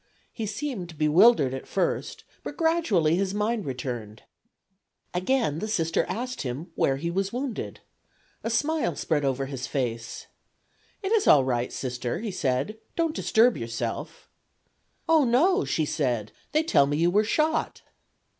[0.33, 4.23] He seemed bewildered at first, but gradually his mind returned.
[5.13, 7.81] Again the Sister asked him where he was wounded.
[8.43, 10.25] A smile spread over his face.
[11.03, 14.27] "It is all right, Sister," he said; "don't disturb yourself."
[15.07, 17.83] "Oh, no," she said, "they tell me you were shot."